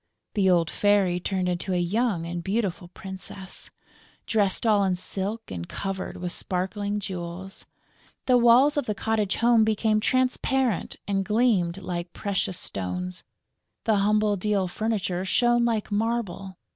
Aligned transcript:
The 0.33 0.49
old 0.49 0.71
Fairy 0.71 1.19
turned 1.19 1.47
into 1.47 1.73
a 1.73 1.79
young 1.79 2.25
and 2.25 2.43
beautiful 2.43 2.87
princess, 2.87 3.69
dressed 4.25 4.65
all 4.65 4.83
in 4.83 4.95
silk 4.95 5.51
and 5.51 5.69
covered 5.69 6.17
with 6.17 6.31
sparkling 6.31 6.99
jewels; 6.99 7.67
the 8.25 8.35
walls 8.35 8.77
of 8.77 8.87
the 8.87 8.95
cottage 8.95 9.39
became 9.63 9.99
transparent 9.99 10.95
and 11.07 11.23
gleamed 11.23 11.77
like 11.77 12.13
precious 12.13 12.57
stones; 12.57 13.23
the 13.83 13.97
humble 13.97 14.35
deal 14.37 14.67
furniture 14.67 15.23
shone 15.23 15.65
like 15.65 15.91
marble. 15.91 16.57